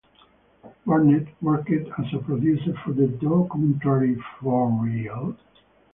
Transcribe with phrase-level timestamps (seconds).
[0.83, 5.37] Burnett worked as a producer for the documentary "For Reel?".